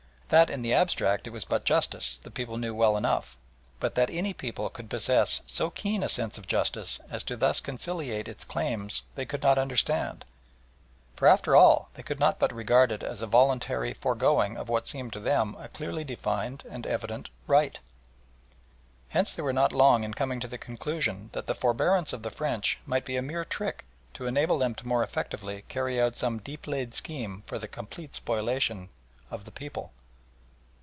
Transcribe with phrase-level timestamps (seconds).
[0.31, 3.35] That, in the abstract, it was but justice the people knew well enough,
[3.81, 7.59] but that any people could possess so keen a sense of justice as to thus
[7.59, 10.23] conciliate its claims they could not understand,
[11.17, 14.87] for, after all, they could not but regard it as a voluntary foregoing of what
[14.87, 17.79] seemed to them a clearly defined and evident right.
[19.09, 22.31] Hence they were not long in coming to the conclusion that the forbearance of the
[22.31, 23.83] French might be a mere trick
[24.13, 28.15] to enable them to more effectually carry out some deep laid scheme for the complete
[28.15, 28.87] spoliation
[29.29, 29.91] of the people.